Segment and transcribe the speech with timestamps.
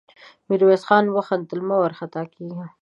[0.47, 2.65] ميرويس خان وخندل: مه وارخطا کېږه!